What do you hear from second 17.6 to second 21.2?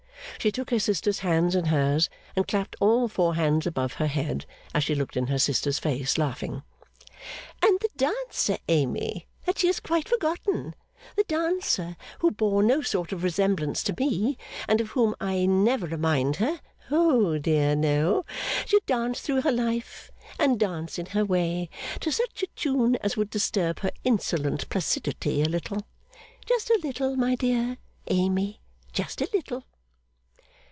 no! should dance through her life, and dance in